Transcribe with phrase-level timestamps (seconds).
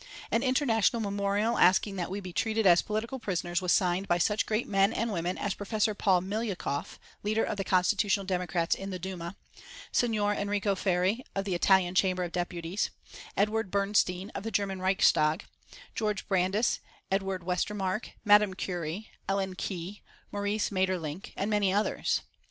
[0.31, 4.47] An international memorial asking that we be treated as political prisoners was signed by such
[4.47, 5.95] great men and women as Prof.
[5.95, 9.35] Paul Milyoukoff, leader of the Constitutional Democrats in the Duma;
[9.91, 12.89] Signor Enrico Ferri, of the Italian Chamber of Deputies;
[13.37, 15.45] Edward Bernstein, of the German Reichstag;
[15.93, 16.79] George Brandes,
[17.11, 22.21] Edward Westermarck, Madame Curie, Ellen Key, Maurice Maeterlinck, and many others.